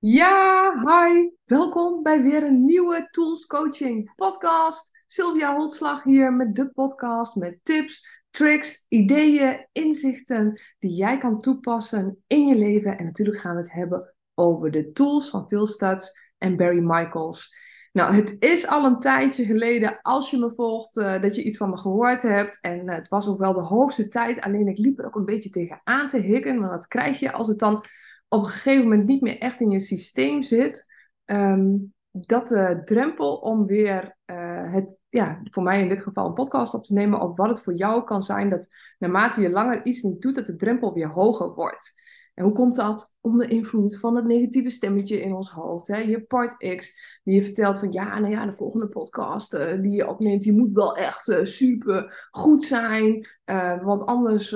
[0.00, 1.30] Ja, hi.
[1.44, 4.90] Welkom bij weer een nieuwe Tools Coaching podcast.
[5.06, 12.22] Sylvia Holtslag hier met de podcast met tips, tricks, ideeën, inzichten die jij kan toepassen
[12.26, 12.98] in je leven.
[12.98, 16.08] En natuurlijk gaan we het hebben over de tools van Phil Stutz
[16.38, 17.56] en Barry Michaels.
[17.92, 21.56] Nou, het is al een tijdje geleden, als je me volgt, uh, dat je iets
[21.56, 22.58] van me gehoord hebt.
[22.60, 25.24] En uh, het was ook wel de hoogste tijd, alleen ik liep er ook een
[25.24, 26.60] beetje tegen aan te hikken.
[26.60, 27.84] Want dat krijg je als het dan
[28.28, 30.92] op een gegeven moment niet meer echt in je systeem zit,
[31.24, 31.76] ehm,
[32.10, 36.74] dat de drempel om weer uh, het, ja, voor mij in dit geval een podcast
[36.74, 40.02] op te nemen, op wat het voor jou kan zijn, dat naarmate je langer iets
[40.02, 41.97] niet doet, dat de drempel weer hoger wordt.
[42.38, 43.14] En hoe komt dat?
[43.20, 45.86] Onder invloed van het negatieve stemmetje in ons hoofd.
[45.86, 45.96] Hè?
[45.96, 49.90] Je part X, die je vertelt van ja, nou ja, de volgende podcast uh, die
[49.90, 53.26] je opneemt, die moet wel echt uh, super goed zijn.
[53.44, 54.48] Uh, want anders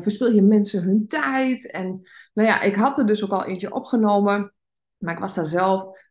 [0.00, 1.70] verspil je mensen hun tijd.
[1.70, 2.00] En
[2.34, 4.52] nou ja, ik had er dus ook al eentje opgenomen.
[4.98, 6.02] Maar ik was daar zelf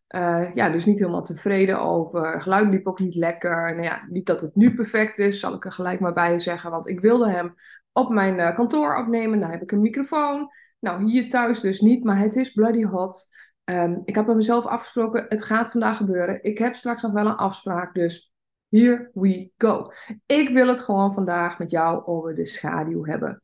[0.53, 2.41] ja, dus niet helemaal tevreden over.
[2.41, 3.71] Geluid liep ook niet lekker.
[3.71, 6.71] Nou ja, niet dat het nu perfect is, zal ik er gelijk maar bij zeggen.
[6.71, 7.53] Want ik wilde hem
[7.91, 9.39] op mijn kantoor opnemen.
[9.39, 10.49] Daar heb ik een microfoon.
[10.83, 13.25] Nou, hier thuis dus niet, maar het is bloody hot.
[13.63, 16.43] Um, ik heb met mezelf afgesproken, het gaat vandaag gebeuren.
[16.43, 18.33] Ik heb straks nog wel een afspraak, dus
[18.69, 19.91] here we go.
[20.25, 23.39] Ik wil het gewoon vandaag met jou over de schaduw hebben.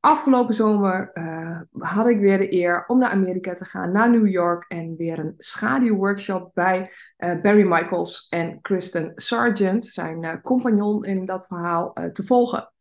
[0.00, 4.28] Afgelopen zomer uh, had ik weer de eer om naar Amerika te gaan, naar New
[4.28, 11.04] York en weer een schaduwworkshop bij uh, Barry Michaels en Kristen Sargent, zijn uh, compagnon
[11.04, 12.72] in dat verhaal, te volgen.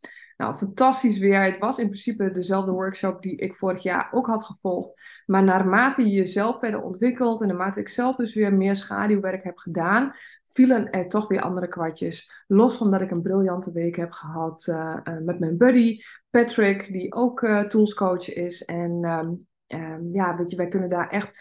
[0.42, 1.44] Nou, fantastisch weer.
[1.44, 5.02] Het was in principe dezelfde workshop die ik vorig jaar ook had gevolgd.
[5.26, 9.58] Maar naarmate je jezelf verder ontwikkelt en naarmate ik zelf dus weer meer schaduwwerk heb
[9.58, 10.12] gedaan,
[10.46, 12.44] vielen er toch weer andere kwartjes.
[12.48, 16.94] Los van dat ik een briljante week heb gehad uh, uh, met mijn buddy Patrick,
[16.94, 18.66] die ook uh, toolscoach is.
[18.66, 19.48] En um,
[19.80, 21.40] um, ja, weet je, wij kunnen daar echt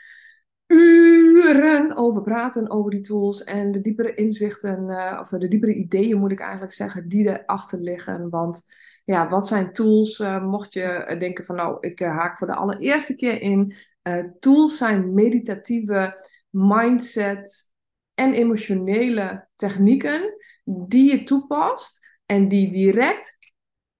[0.66, 4.88] uren over praten, over die tools en de diepere inzichten,
[5.20, 8.30] of de diepere ideeën moet ik eigenlijk zeggen, die erachter liggen.
[8.30, 8.62] Want
[9.10, 10.18] ja, wat zijn tools?
[10.18, 13.74] Uh, mocht je eh, denken van nou, ik uh, haak voor de allereerste keer in.
[14.40, 17.72] tools zijn meditatieve mindset
[18.14, 20.34] en emotionele technieken
[20.64, 23.36] die je toepast en die direct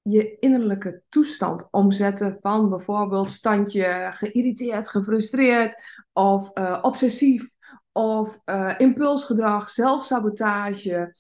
[0.03, 5.83] je innerlijke toestand omzetten van bijvoorbeeld standje geïrriteerd, gefrustreerd
[6.13, 6.51] of
[6.83, 7.55] obsessief
[7.93, 8.39] of
[8.79, 11.15] impulsgedrag, zelfsabotage,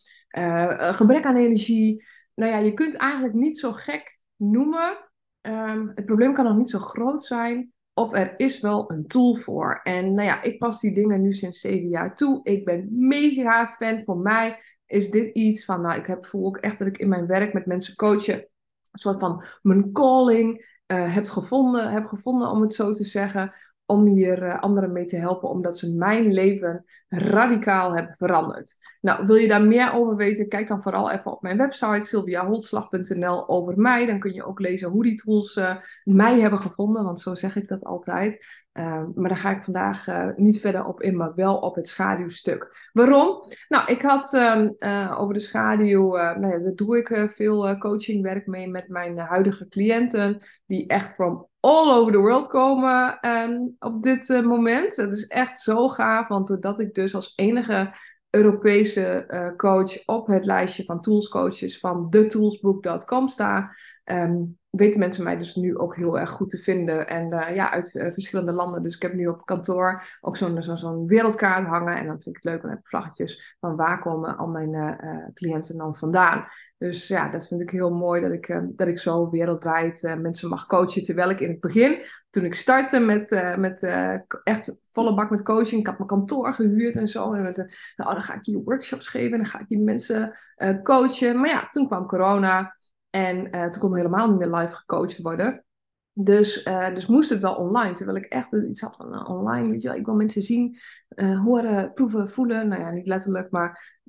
[0.92, 2.04] gebrek aan energie
[2.40, 5.08] nou ja, je kunt eigenlijk niet zo gek noemen.
[5.42, 7.72] Um, het probleem kan nog niet zo groot zijn.
[7.94, 9.80] Of er is wel een tool voor.
[9.82, 12.40] En nou ja, ik pas die dingen nu sinds zeven jaar toe.
[12.42, 14.02] Ik ben mega fan.
[14.02, 17.08] Voor mij is dit iets van, nou, ik heb, voel ook echt dat ik in
[17.08, 18.34] mijn werk met mensen coachen.
[18.34, 23.52] Een soort van mijn calling uh, heb, gevonden, heb gevonden, om het zo te zeggen
[23.90, 28.76] om hier uh, anderen mee te helpen, omdat ze mijn leven radicaal hebben veranderd.
[29.00, 30.48] Nou, wil je daar meer over weten?
[30.48, 34.06] Kijk dan vooral even op mijn website sylviaholtslag.nl over mij.
[34.06, 37.56] Dan kun je ook lezen hoe die tools uh, mij hebben gevonden, want zo zeg
[37.56, 38.46] ik dat altijd.
[38.72, 41.88] Uh, maar daar ga ik vandaag uh, niet verder op in, maar wel op het
[41.88, 42.90] schaduwstuk.
[42.92, 43.44] Waarom?
[43.68, 48.68] Nou, ik had uh, over de schaduw, nou ja, daar doe ik veel coachingwerk mee
[48.68, 54.28] met mijn huidige cliënten, die echt from all over the world komen um, op dit
[54.28, 54.96] moment.
[54.96, 57.94] Het is echt zo gaaf, want doordat ik dus als enige
[58.30, 65.36] Europese uh, coach op het lijstje van toolscoaches van thetoolsbook.com sta, um, weten mensen mij
[65.36, 67.08] dus nu ook heel erg goed te vinden.
[67.08, 68.82] En uh, ja, uit uh, verschillende landen.
[68.82, 71.96] Dus ik heb nu op kantoor ook zo'n zo, zo wereldkaart hangen.
[71.96, 74.74] En dan vind ik het leuk, dan heb ik vlaggetjes van waar komen al mijn
[74.74, 76.44] uh, cliënten dan vandaan.
[76.78, 80.66] Dus ja, dat vind ik heel mooi dat ik, dat ik zo wereldwijd mensen mag
[80.66, 81.02] coachen.
[81.02, 83.82] Terwijl ik in het begin, toen ik startte met, met
[84.42, 87.32] echt volle bak met coaching, ik had mijn kantoor gehuurd en zo.
[87.32, 87.56] En met,
[87.96, 90.38] nou, dan ga ik hier workshops geven en dan ga ik die mensen
[90.82, 91.40] coachen.
[91.40, 92.78] Maar ja, toen kwam corona.
[93.10, 95.64] En uh, toen kon helemaal niet meer live gecoacht worden.
[96.12, 97.92] Dus, uh, dus moest het wel online.
[97.92, 99.70] Terwijl ik echt iets had van uh, online.
[99.70, 100.76] Weet je wel, ik wil mensen zien,
[101.16, 102.68] horen, proeven, voelen.
[102.68, 104.00] Nou ja, niet letterlijk, maar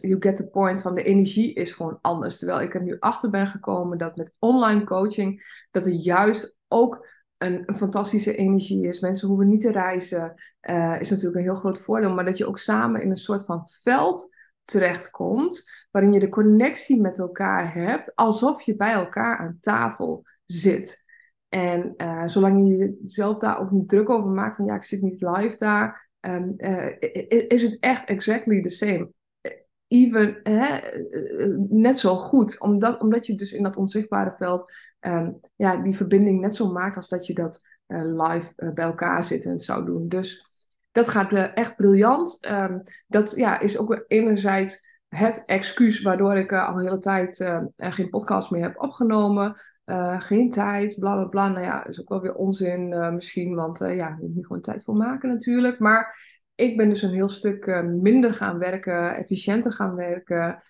[0.00, 2.38] you get the point van de energie is gewoon anders.
[2.38, 7.08] Terwijl ik er nu achter ben gekomen dat met online coaching, dat er juist ook
[7.38, 9.00] een, een fantastische energie is.
[9.00, 10.34] Mensen hoeven niet te reizen.
[10.98, 12.14] is natuurlijk een heel groot voordeel.
[12.14, 17.00] Maar dat je ook samen in een soort van veld terechtkomt, waarin je de connectie
[17.00, 21.04] met elkaar hebt, alsof je bij elkaar aan tafel zit.
[21.48, 25.02] En uh, zolang je jezelf daar ook niet druk over maakt, van ja, ik zit
[25.02, 26.90] niet live daar, um, uh,
[27.48, 29.10] is het echt exactly the same.
[29.88, 30.40] Even,
[31.68, 36.40] net zo goed, omdat, omdat je dus in dat onzichtbare veld um, ja, die verbinding
[36.40, 40.08] net zo maakt als dat je dat live bij elkaar zitten zou doen.
[40.08, 40.46] Dus
[40.92, 42.38] dat gaat echt briljant.
[42.40, 47.36] Ehm, dat ja, is ook enerzijds het excuus waardoor ik al een hele tijd
[47.76, 49.56] geen podcast meer heb opgenomen.
[50.18, 51.48] geen tijd, bla bla bla.
[51.48, 54.84] Nou ja, is ook wel weer onzin misschien, want ja, je moet niet gewoon tijd
[54.84, 55.78] voor maken natuurlijk.
[55.78, 56.16] Maar
[56.54, 60.62] ik ben dus een heel stuk minder gaan werken, efficiënter gaan werken.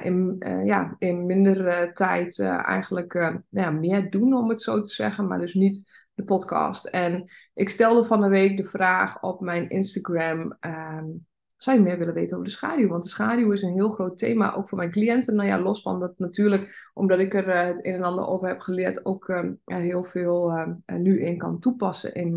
[0.00, 5.26] In, ja, in minder tijd eigenlijk nou ja, meer doen, om het zo te zeggen,
[5.26, 6.86] maar dus niet de podcast.
[6.86, 7.24] En
[7.54, 11.06] ik stelde van de week de vraag op mijn Instagram: ehm,
[11.64, 12.88] zou je meer willen weten over de schaduw?
[12.88, 15.34] Want de schaduw is een heel groot thema, ook voor mijn cliënten.
[15.34, 18.60] Nou ja, los van dat natuurlijk, omdat ik er het een en ander over heb
[18.60, 22.34] geleerd, ook ehm, heel veel ehm, nu in kan toepassen in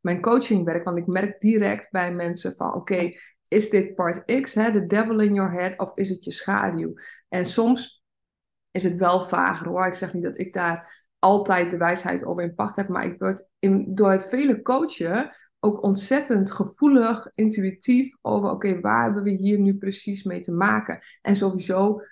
[0.00, 0.84] mijn coachingwerk.
[0.84, 3.12] Want ik merk direct bij mensen van oké,
[3.48, 6.94] is dit part X, hè, de devil in your head, of is het je schaduw?
[7.28, 8.02] En soms
[8.70, 9.86] is het wel vager hoor.
[9.86, 13.18] Ik zeg niet dat ik daar altijd de wijsheid over in pacht heb, maar ik
[13.18, 19.30] word in, door het vele coachen ook ontzettend gevoelig, intuïtief over, oké, waar hebben we
[19.30, 20.98] hier nu precies mee te maken?
[21.20, 22.02] En sowieso,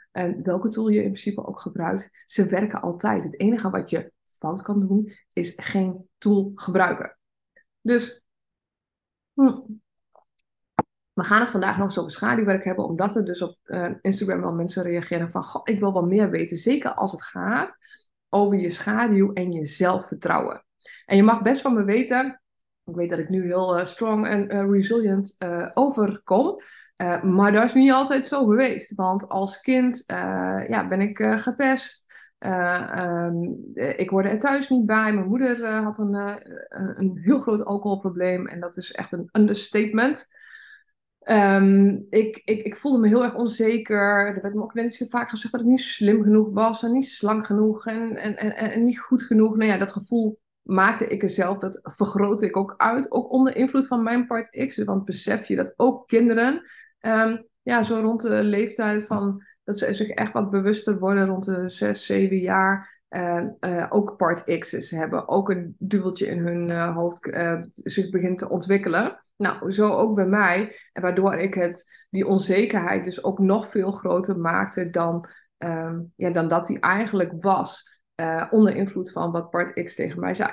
[0.43, 3.23] welke tool je in principe ook gebruikt, ze werken altijd.
[3.23, 7.19] Het enige wat je fout kan doen, is geen tool gebruiken.
[7.81, 8.23] Dus
[9.33, 9.59] hm,
[11.13, 14.41] we gaan het vandaag nog eens over schaduwwerk hebben, omdat er dus op uh, Instagram
[14.41, 17.77] wel mensen reageren van, goh, ik wil wat meer weten, zeker als het gaat
[18.29, 20.65] over je schaduw en je zelfvertrouwen.
[21.05, 22.43] En je mag best van me weten,
[22.87, 25.37] ik weet dat ik nu heel uh, strong en uh, resilient
[25.75, 26.61] overkom,
[27.23, 28.95] maar dat is niet altijd zo geweest.
[28.95, 30.05] Want als kind
[30.69, 32.05] ja, ben ik gepest,
[32.39, 35.13] um, ik hoorde er thuis niet bij.
[35.13, 36.15] Mijn moeder had een,
[36.99, 40.35] een heel groot alcoholprobleem en dat is echt een understatement.
[41.31, 44.27] Um, ik, ik, ik voelde me heel erg onzeker.
[44.27, 47.09] Er werd me ook net vaak gezegd dat ik niet slim genoeg was en niet
[47.09, 49.57] slank genoeg en, en, en, en niet goed genoeg.
[49.57, 53.11] Nou ja, dat gevoel maakte ik er zelf, dat vergrootte ik ook uit.
[53.13, 54.85] Ook onder invloed van mijn part X.
[54.85, 56.63] Want besef je dat ook kinderen,
[57.01, 61.45] um, ja, zo rond de leeftijd van dat ze zich echt wat bewuster worden, rond
[61.45, 65.29] de 6, 7 jaar, uh, uh, ook part X's hebben.
[65.29, 67.39] Ook een duweltje in hun uh, hoofd
[67.73, 69.21] zich begint te ontwikkelen.
[69.37, 70.77] Nou, zo ook bij mij.
[70.93, 75.29] En waardoor ik het, die onzekerheid dus ook nog veel groter maakte dan,
[75.59, 77.96] um, ja, dan dat die eigenlijk was.
[78.21, 80.51] Uh, onder invloed van wat Part X tegen mij zei.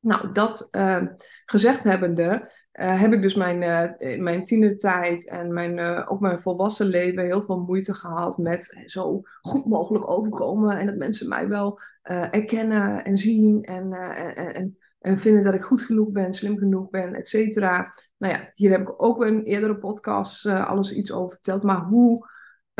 [0.00, 1.02] Nou, dat uh,
[1.44, 2.50] gezegd hebbende,
[2.80, 7.42] uh, heb ik dus mijn, uh, mijn tienertijd en mijn, ook mijn volwassen leven heel
[7.42, 10.78] veel moeite gehad met zo goed mogelijk overkomen.
[10.78, 11.80] En dat mensen mij wel
[12.30, 16.90] erkennen en zien en, en, en, en, vinden dat ik goed genoeg ben, slim genoeg
[16.90, 17.94] ben, et cetera.
[18.18, 21.62] Nou ja, hier heb ik ook een eerdere podcast alles iets over verteld.
[21.62, 22.28] Maar hoe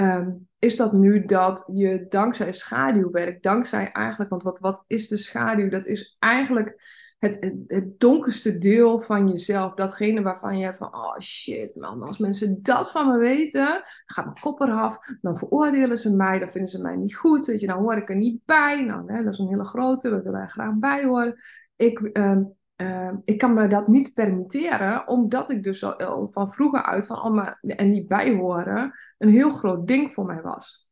[0.00, 5.16] um, is dat nu dat je dankzij schaduwwerk, dankzij eigenlijk, want wat, wat is de
[5.16, 5.68] schaduw?
[5.68, 6.82] Dat is eigenlijk
[7.18, 9.74] het, het, donkerste deel van jezelf.
[9.74, 14.40] Datgene waarvan je van, oh shit man, als mensen dat van me weten, gaat mijn
[14.40, 14.98] kop eraf.
[15.20, 17.46] Dan veroordelen ze mij, dan vinden ze mij niet goed.
[17.46, 18.84] Weet je, dan hoor ik er niet bij.
[18.84, 21.36] Nou, hè, dat is een hele grote, we willen er graag bij horen.
[21.76, 22.40] Ik, uh,
[22.80, 27.16] uh, ik kan me dat niet permitteren, omdat ik dus al, van vroeger uit van
[27.16, 30.88] allemaal en niet bijhoren een heel groot ding voor mij was.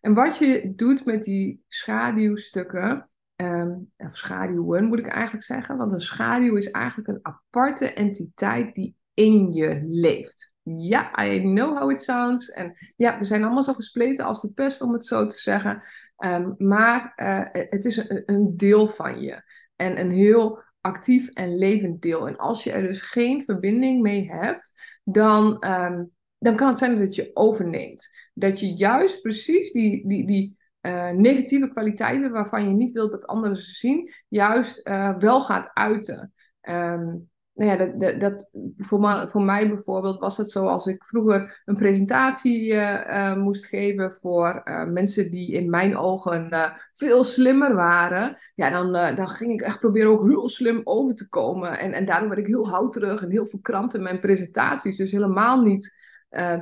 [0.00, 5.76] En wat je doet met die schaduwstukken, um, of schaduwen moet ik eigenlijk zeggen.
[5.76, 10.54] Want een schaduw is eigenlijk een aparte entiteit die in je leeft.
[10.62, 12.50] Ja, I know how it sounds.
[12.50, 15.82] En ja, we zijn allemaal zo gespleten als de pest, om het zo te zeggen.
[16.24, 19.42] Um, maar uh, het is een, deel van je.
[19.76, 22.28] En een heel actief en levend deel.
[22.28, 26.90] En als je er dus geen verbinding mee hebt, dan, um, dan kan het zijn
[26.90, 28.08] dat het je overneemt.
[28.34, 33.26] Dat je juist precies die, die, die uh, negatieve kwaliteiten waarvan je niet wilt dat
[33.26, 36.32] anderen ze zien, juist uh, wel gaat uiten.
[36.68, 37.30] Um,
[37.60, 41.62] nou ja, dat, dat, voor, mij, voor mij bijvoorbeeld was het zo als ik vroeger
[41.64, 44.62] een presentatie uh, moest geven voor
[44.92, 46.48] mensen die in mijn ogen
[46.92, 48.36] veel slimmer waren.
[48.54, 51.78] Ja, dan, dan ging ik echt proberen ook heel slim over te komen.
[51.78, 54.96] En, en daardoor werd ik heel houterig en heel verkrampt in mijn presentaties.
[54.96, 56.09] Dus helemaal niet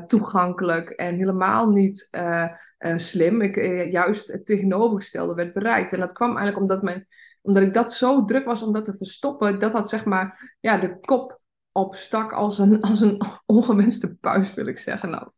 [0.06, 2.48] toegankelijk en helemaal niet uh,
[2.96, 3.40] slim.
[3.40, 3.56] Ik,
[3.92, 5.92] juist het tegenovergestelde werd bereikt.
[5.92, 7.06] En dat kwam eigenlijk omdat, mijn,
[7.42, 10.78] omdat ik dat zo druk was om dat te verstoppen, dat dat zeg maar ja,
[10.78, 15.10] de kop opstak als een, als een ongewenste puist, wil ik zeggen.
[15.10, 15.28] Nou,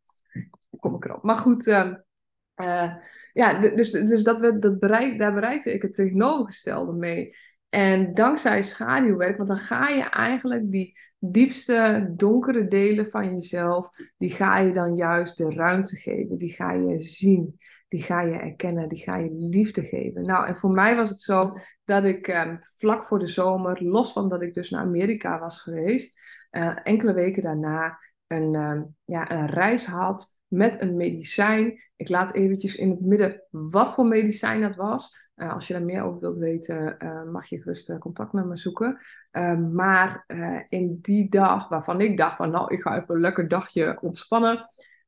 [0.78, 1.22] kom ik erop.
[1.22, 2.94] Maar goed, uh,
[3.32, 7.34] ja, dus, dus dat dat bereik, daar bereikte ik het tegenovergestelde mee.
[7.68, 14.30] En dankzij schaduwwerk, want dan ga je eigenlijk die diepste donkere delen van jezelf, die
[14.30, 17.56] ga je dan juist de ruimte geven, die ga je zien.
[17.90, 20.22] die ga je erkennen, die ga je liefde geven.
[20.22, 24.12] Nou, en voor mij was het zo dat ik ehm, vlak voor de zomer, los
[24.12, 27.98] van dat ik dus naar Amerika was geweest, uh, enkele weken daarna
[28.30, 31.80] een, ehm, ja, een reis had met een medicijn.
[31.96, 35.28] Ik laat eventjes in het midden wat voor medicijn dat was.
[35.37, 38.56] Uh, als je daar meer over wilt weten, uh, mag je gerust contact met me
[38.56, 39.00] zoeken.
[39.32, 40.25] Uh, maar
[40.66, 44.64] in die dag, waarvan ik dacht van nou, ik ga even een lekker dagje ontspannen.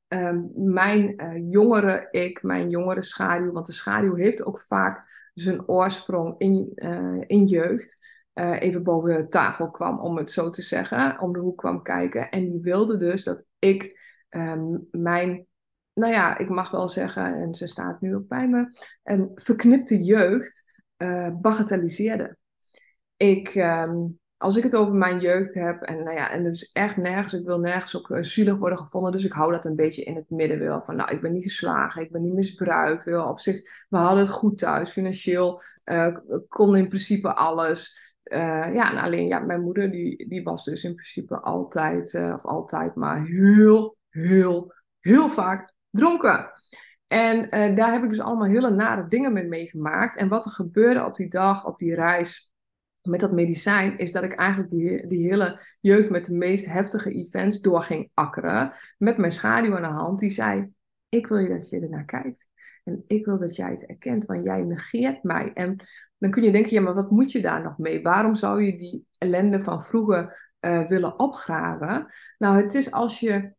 [0.09, 1.15] Ehm, mijn
[1.49, 6.73] jongere ik, mijn jongere schaduw, want de schaduw heeft ook vaak zijn oorsprong in,
[7.27, 8.12] in jeugd.
[8.35, 12.31] Even boven tafel kwam, om het zo te zeggen, om de hoek kwam kijken.
[12.31, 14.01] En die wilde dus dat ik
[14.33, 15.47] Ehm, mijn,
[15.95, 18.69] nou ja, ik mag wel zeggen, en ze staat nu ook bij me,
[19.03, 22.37] een verknipte jeugd uh, bagatelliseerde.
[23.17, 23.97] Ik, ehm,
[24.37, 27.33] als ik het over mijn jeugd heb, en nou ja, en het is echt nergens,
[27.33, 30.17] ik wil nergens ook uh, zielig worden gevonden, dus ik hou dat een beetje in
[30.17, 30.83] het midden wel.
[30.83, 33.05] Van nou, ik ben niet geslagen, ik ben niet misbruikt.
[33.05, 36.17] Wel, op zich, we hadden het goed thuis, financieel uh,
[36.49, 38.12] kon in principe alles.
[38.23, 42.95] Ja, en alleen ja, mijn moeder die, die was dus in principe altijd, of altijd,
[42.95, 46.51] maar heel heel, heel vaak dronken.
[47.07, 50.17] En uh, daar heb ik dus allemaal hele nare dingen mee meegemaakt.
[50.17, 52.51] En wat er gebeurde op die dag, op die reis
[53.03, 57.11] met dat medicijn, is dat ik eigenlijk die, die hele jeugd met de meest heftige
[57.11, 58.73] events door ging akkeren.
[58.99, 60.73] Met mijn schaduw aan de hand, die zei:
[61.09, 62.49] Ik wil je dat je ernaar kijkt.
[62.83, 65.51] En ik wil dat jij het erkent, want jij negeert mij.
[65.55, 65.87] En
[66.19, 68.03] dan kun je denken: ja, maar wat moet je daar nog mee?
[68.03, 72.07] Waarom zou je die ellende van vroeger uh, willen opgraven?
[72.39, 73.55] Nou, het is als je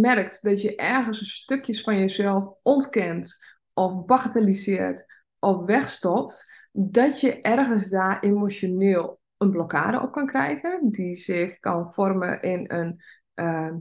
[0.00, 3.36] merkt dat je ergens stukjes van jezelf ontkent
[3.72, 11.14] of bagatelliseert of wegstopt, dat je ergens daar emotioneel een blokkade op kan krijgen, die
[11.14, 13.00] zich kan vormen in een,
[13.34, 13.74] uh,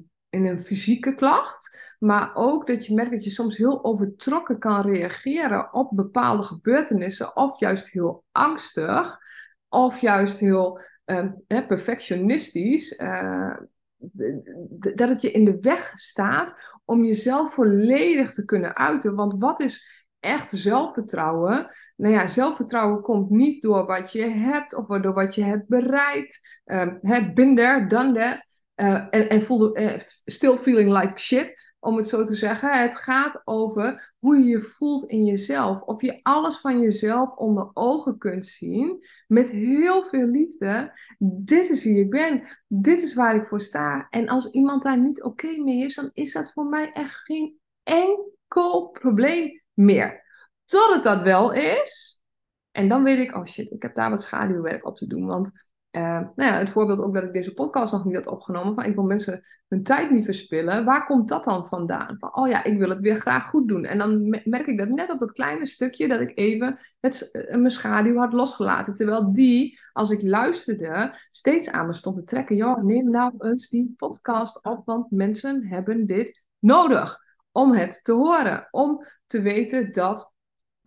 [0.46, 1.80] in een fysieke klacht.
[2.00, 7.36] Maar ook dat je merkt dat je soms heel overtrokken kan reageren op bepaalde gebeurtenissen,
[7.36, 9.18] of juist heel angstig,
[9.70, 13.00] of juist heel uh, perfectionistisch.
[13.00, 13.58] Uh,
[14.96, 19.16] dat het je in de weg staat om jezelf volledig te kunnen uiten.
[19.16, 21.68] Want wat is echt zelfvertrouwen?
[21.96, 26.62] Nou ja, zelfvertrouwen komt niet door wat je hebt of door wat je hebt bereikt.
[26.66, 28.51] Uh, there, done that.
[28.82, 32.82] Uh, en en voelde, uh, still feeling like shit om het zo te zeggen.
[32.82, 35.82] Het gaat over hoe je je voelt in jezelf.
[35.82, 39.06] Of je alles van jezelf onder ogen kunt zien.
[39.28, 41.00] Met heel veel liefde.
[41.20, 42.48] Dit is wie ik ben.
[42.68, 44.08] Dit is waar ik voor sta.
[44.10, 47.60] En als iemand daar niet oké mee is, dan is dat voor mij echt geen
[47.84, 50.24] enkel probleem meer.
[50.66, 52.22] Tot het dat wel is.
[52.72, 55.26] En dan weet ik, oh shit, ik heb daar wat schaduwwerk op te doen.
[55.26, 55.52] Want
[55.92, 58.76] uh, nou ja, het voorbeeld ook dat ik deze podcast nog niet had opgenomen.
[58.76, 60.86] Van ik wil mensen hun tijd niet verspillen.
[60.86, 62.16] Waar komt dat dan vandaan?
[62.20, 63.86] Van oh ja, ik wil het weer graag goed doen.
[63.86, 67.56] En dan merk ik dat net op dat kleine stukje dat ik even het, uh,
[67.56, 68.94] mijn schaduw had losgelaten.
[68.94, 72.56] Terwijl die, als ik luisterde, steeds aan me stond te trekken.
[72.56, 77.20] Joh, neem nou eens die podcast op, want mensen hebben dit nodig.
[77.52, 78.68] Om het te horen.
[78.72, 80.34] Om te weten dat,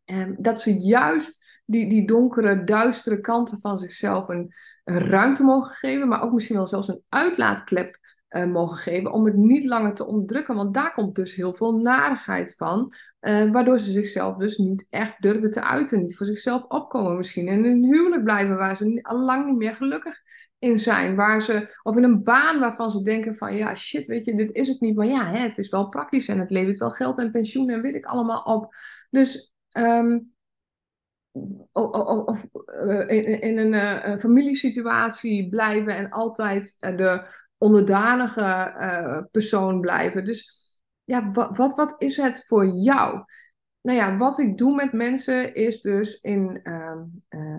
[0.04, 4.52] um, dat ze juist die, die donkere, duistere kanten van zichzelf een
[4.84, 7.98] ruimte mogen geven, maar ook misschien wel zelfs een uitlaatklep
[8.28, 10.54] uh, mogen geven om het niet langer te onderdrukken.
[10.54, 15.22] Want daar komt dus heel veel narigheid van, uh, waardoor ze zichzelf dus niet echt
[15.22, 17.16] durven te uiten, niet voor zichzelf opkomen.
[17.16, 20.20] Misschien in een huwelijk blijven waar ze al lang niet meer gelukkig
[20.58, 24.24] in zijn, waar ze, of in een baan waarvan ze denken van ja shit, weet
[24.24, 26.78] je, dit is het niet, maar ja, hè, het is wel praktisch en het levert
[26.78, 28.74] wel geld en pensioen en weet ik allemaal op.
[29.10, 30.33] Dus um,
[31.72, 37.26] of eh, in, in een, uh, een, familiesituatie blijven en altijd uh, de
[37.58, 40.24] onderdanige persoon blijven.
[40.24, 40.50] Dus
[41.04, 43.24] ja, wat, wat, wat, is het voor jou?
[43.80, 47.02] Nou ja, wat ik doe met mensen is dus in ehm,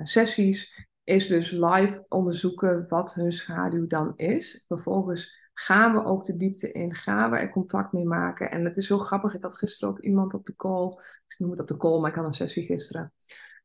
[0.04, 4.66] sessies, is dus live onderzoeken wat hun schaduw dan is.
[4.68, 8.52] Vervolgens gaan we ook de diepte in, gaan we er contact mee maken.
[8.52, 10.88] En het is heel grappig, ik had gisteren ook iemand op de call,
[11.28, 13.14] ik noem het op de call, maar ik had een sessie gisteren.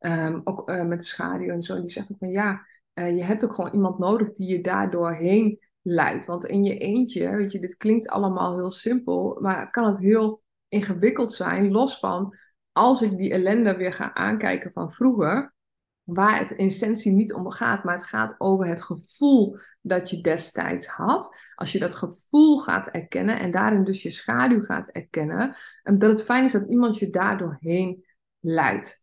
[0.01, 1.75] Um, ook uh, met de schaduw en zo.
[1.75, 4.61] En die zegt ook van ja, uh, je hebt ook gewoon iemand nodig die je
[4.61, 6.27] daardoor heen leidt.
[6.27, 10.43] Want in je eentje, weet je, dit klinkt allemaal heel simpel, maar kan het heel
[10.69, 12.35] ingewikkeld zijn, los van
[12.73, 15.55] als ik die ellende weer ga aankijken van vroeger,
[16.03, 20.21] waar het in essentie niet om gaat, maar het gaat over het gevoel dat je
[20.21, 21.37] destijds had.
[21.55, 26.23] Als je dat gevoel gaat erkennen en daarin dus je schaduw gaat erkennen, dat het
[26.23, 28.05] fijn is dat iemand je daardoor heen
[28.41, 29.01] leidt.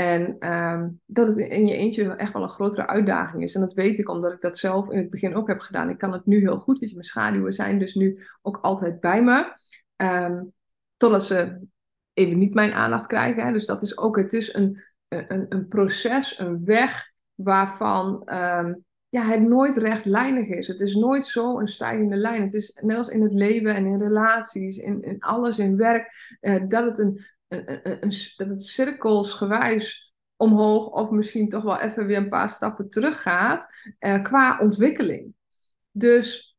[0.00, 3.54] En um, dat het in je eentje echt wel een grotere uitdaging is.
[3.54, 5.88] En dat weet ik omdat ik dat zelf in het begin ook heb gedaan.
[5.88, 9.22] Ik kan het nu heel goed, je, mijn schaduwen zijn dus nu ook altijd bij
[9.22, 9.52] me.
[9.96, 10.52] Um,
[10.96, 11.66] totdat ze
[12.12, 13.46] even niet mijn aandacht krijgen.
[13.46, 13.52] Hè.
[13.52, 18.74] Dus dat is ook, het is een, een, een proces, een weg waarvan ehm,
[19.08, 20.66] ja, het nooit rechtlijnig is.
[20.66, 22.42] Het is nooit zo een stijgende lijn.
[22.42, 26.36] Het is net als in het leven en in relaties, in, in alles, in werk,
[26.40, 32.16] uh, dat, het een, een, dat het cirkelsgewijs omhoog of misschien toch wel even weer
[32.16, 35.34] een paar stappen terug gaat uh, qua ontwikkeling.
[35.90, 36.56] Dus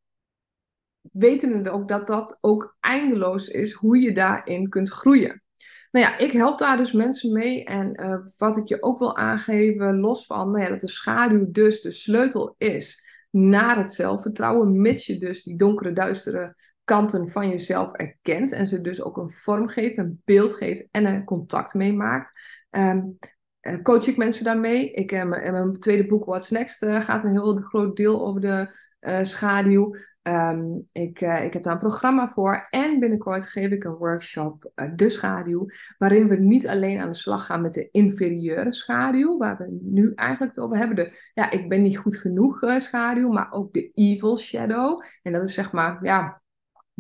[1.02, 5.44] weten we ook dat dat ook eindeloos is hoe je daarin kunt groeien.
[5.92, 7.64] Nou ja, ik help daar dus mensen mee.
[7.64, 11.52] En uh, wat ik je ook wil aangeven, los van nou ja, dat de schaduw
[11.52, 16.56] dus de sleutel is naar het zelfvertrouwen, mits je dus die donkere, duistere
[16.92, 21.06] kanten van jezelf erkent en ze dus ook een vorm geeft, een beeld geeft en
[21.06, 22.32] een contact meemaakt.
[22.70, 23.18] Um,
[23.62, 24.92] uh, coach ik mensen daarmee.
[24.92, 28.76] Ik, uh, mijn, mijn tweede boek, What's Next, gaat een heel groot deel over de
[29.22, 29.96] schaduw.
[30.22, 35.10] Ehm, ik, ik heb daar een programma voor en binnenkort geef ik een workshop, De
[35.10, 35.66] Schaduw,
[35.98, 40.12] waarin we niet alleen aan de slag gaan met de inferieure schaduw, waar we nu
[40.16, 43.92] eigenlijk het over hebben, de ja, ik ben niet goed genoeg schaduw, maar ook de
[43.94, 45.04] evil shadow.
[45.22, 46.41] En dat is zeg maar, ja,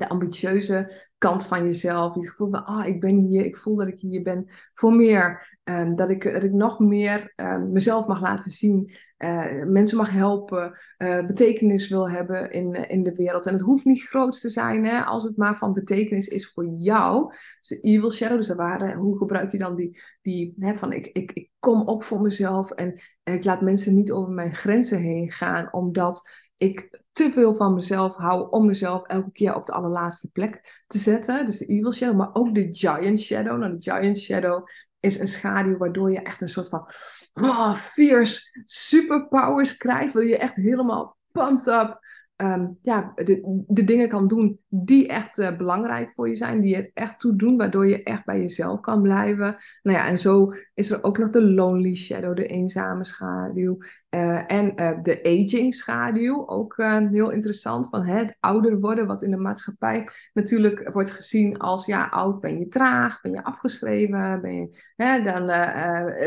[0.01, 2.13] de ambitieuze kant van jezelf.
[2.13, 5.59] Het gevoel van, ah, ik ben hier, ik voel dat ik hier ben voor meer.
[5.63, 8.91] Um, dat, ik, dat ik nog meer um, mezelf mag laten zien.
[9.17, 10.79] Uh, mensen mag helpen.
[10.97, 13.45] Uh, betekenis wil hebben in, uh, in de wereld.
[13.45, 16.65] En het hoeft niet groot te zijn, hè, als het maar van betekenis is voor
[16.65, 17.33] jou.
[17.59, 21.31] Dus evil shadow, dus waren, hoe gebruik je dan die, die hè, van ik, ik,
[21.31, 22.71] ik kom op voor mezelf.
[22.71, 25.73] En ik laat mensen niet over mijn grenzen heen gaan.
[25.73, 26.29] Omdat
[26.61, 30.97] ik te veel van mezelf hou om mezelf elke keer op de allerlaatste plek te
[30.97, 31.45] zetten.
[31.45, 33.57] Dus de evil shadow, maar ook de giant shadow.
[33.57, 34.67] Nou, de giant shadow
[34.99, 36.89] is een schaduw waardoor je echt een soort van
[37.33, 40.13] oh, fierce superpowers krijgt.
[40.13, 41.99] Waar je echt helemaal pumped up
[42.43, 46.91] um, ja, de, dingen kan doen die echt uh, belangrijk voor je zijn, die je
[46.93, 49.55] echt toe doen, waardoor je echt bij jezelf kan blijven.
[49.81, 53.77] Nou ja, en zo is er ook nog de lonely shadow, de eenzame schaduw.
[54.09, 56.75] Uh, en uh, de aging schaduw, ook
[57.09, 62.07] heel interessant, van het ouder worden, wat in de maatschappij natuurlijk wordt gezien als, ja,
[62.07, 65.45] oud ben je traag, ben je afgeschreven, ben je, hè, dan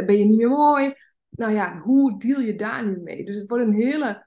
[0.06, 0.94] ben je niet meer mooi.
[1.30, 3.24] Nou ja, hoe deal je daar nu mee?
[3.24, 4.24] Dus het wordt een hele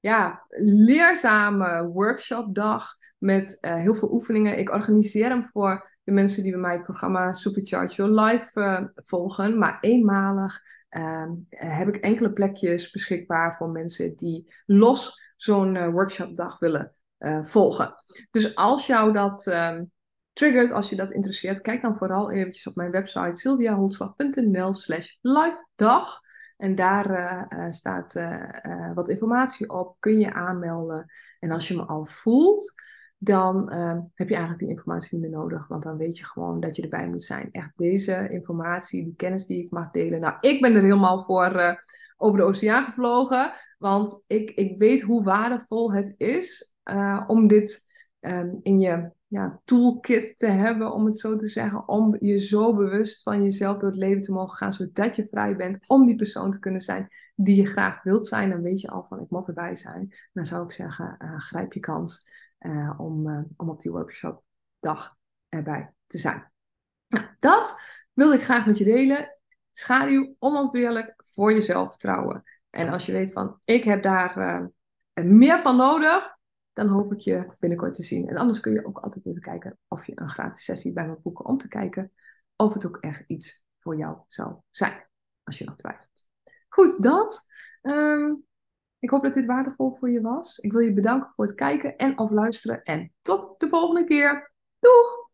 [0.00, 4.58] ja, leerzame workshopdag met uh, heel veel oefeningen.
[4.58, 8.84] Ik organiseer hem voor de mensen die bij mij het programma Supercharge Your Life uh,
[8.94, 9.58] volgen.
[9.58, 10.60] Maar eenmalig
[10.90, 16.94] uh, heb ik enkele plekjes beschikbaar voor mensen die los zo'n workshopdag willen
[17.42, 17.94] volgen.
[18.30, 19.84] Dus als jou dat ehm,
[20.32, 25.66] triggert, als je dat interesseert, kijk dan vooral eventjes op mijn website sylviaholslag.nl slash live
[25.74, 26.20] dag.
[26.60, 31.06] En daar uh, staat uh, wat informatie op, kun je aanmelden.
[31.38, 32.72] En als je me al voelt,
[33.18, 33.72] dan
[34.14, 35.68] heb je eigenlijk die informatie niet meer nodig.
[35.68, 37.48] Want dan weet je gewoon dat je erbij moet zijn.
[37.52, 40.20] Echt deze informatie, die kennis die ik mag delen.
[40.20, 41.78] Nou, ik ben er helemaal voor
[42.16, 43.52] over de oceaan gevlogen.
[43.78, 46.74] Want ik, ik weet hoe waardevol het is
[47.26, 47.84] om dit
[48.20, 52.74] um, in je ja, toolkit te hebben, om het zo te zeggen, om je zo
[52.74, 56.16] bewust van jezelf door het leven te mogen gaan, zodat je vrij bent om die
[56.16, 58.50] persoon te kunnen zijn die je graag wilt zijn.
[58.50, 60.14] Dan weet je al van, ik moet erbij zijn.
[60.32, 62.28] Dan zou ik zeggen, uh, grijp je kans
[62.60, 64.42] uh, om, uh, om op die workshop
[64.80, 65.16] dag
[65.48, 66.52] erbij te zijn.
[67.08, 67.80] Nou, dat
[68.12, 69.38] wilde ik graag met je delen.
[69.70, 72.42] Schaduw, onontbeerlijk voor je zelfvertrouwen.
[72.70, 74.70] En als je weet van, ik heb daar
[75.14, 76.38] meer van nodig,
[76.72, 78.28] dan hoop ik je binnenkort te zien.
[78.28, 81.16] En anders kun je ook altijd even kijken of je een gratis sessie bij me
[81.22, 82.12] boeken om te kijken
[82.56, 85.08] of het ook echt iets voor jou zou zijn,
[85.42, 86.28] als je nog twijfelt.
[86.68, 87.48] Goed, dat.
[87.82, 88.34] Ehm,
[88.98, 90.58] ik hoop dat dit waardevol voor je was.
[90.58, 92.82] Ik wil je bedanken voor het kijken en of luisteren.
[92.82, 94.52] En tot de volgende keer.
[94.78, 95.29] Doeg!